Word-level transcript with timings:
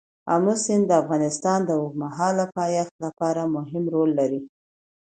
آمو 0.33 0.53
سیند 0.63 0.83
د 0.87 0.91
افغانستان 1.01 1.59
د 1.65 1.69
اوږدمهاله 1.79 2.45
پایښت 2.57 2.93
لپاره 3.05 3.41
مهم 3.55 3.83
رول 3.93 4.09
لري. 4.19 4.41